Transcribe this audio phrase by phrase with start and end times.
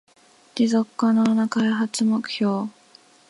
[0.55, 2.69] 持続可能な開発目標